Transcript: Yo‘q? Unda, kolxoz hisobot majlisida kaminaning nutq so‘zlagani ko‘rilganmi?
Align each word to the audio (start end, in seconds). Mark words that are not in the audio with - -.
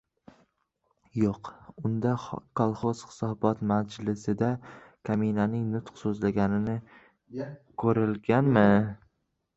Yo‘q? 1.23 1.49
Unda, 1.89 2.13
kolxoz 2.61 3.03
hisobot 3.09 3.61
majlisida 3.73 4.49
kaminaning 5.11 5.69
nutq 5.75 5.93
so‘zlagani 6.05 6.79
ko‘rilganmi? 7.85 8.65